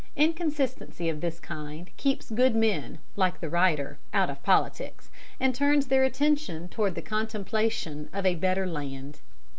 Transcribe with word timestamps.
Inconsistency 0.15 1.09
of 1.09 1.21
this 1.21 1.39
kind 1.39 1.95
keeps 1.95 2.31
good 2.31 2.55
men, 2.55 2.97
like 3.15 3.39
the 3.39 3.49
writer, 3.51 3.99
out 4.15 4.31
of 4.31 4.41
politics, 4.41 5.11
and 5.39 5.53
turns 5.53 5.85
their 5.85 6.03
attention 6.03 6.67
toward 6.69 6.95
the 6.95 7.03
contemplation 7.03 8.09
of 8.11 8.25
a 8.25 8.33
better 8.33 8.65
land. 8.65 9.19